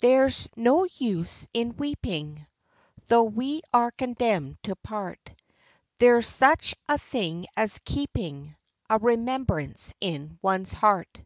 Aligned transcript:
HERE 0.00 0.26
'S 0.26 0.46
no 0.54 0.84
use 0.94 1.48
in 1.52 1.76
weeping, 1.76 2.46
Though 3.08 3.24
we 3.24 3.62
are 3.74 3.90
condemned 3.90 4.58
to 4.62 4.76
part; 4.76 5.34
There's 5.98 6.28
such 6.28 6.76
a 6.88 6.98
thing 6.98 7.46
as 7.56 7.80
keeping 7.84 8.54
A 8.88 8.96
remembrance 9.00 9.92
in 10.00 10.38
one's 10.40 10.72
heart. 10.72 11.20